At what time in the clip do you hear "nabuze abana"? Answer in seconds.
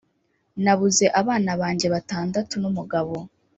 0.63-1.51